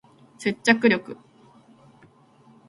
[0.39, 1.15] 接着力